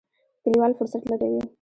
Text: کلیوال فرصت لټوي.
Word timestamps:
کلیوال 0.43 0.71
فرصت 0.79 1.01
لټوي. 1.09 1.41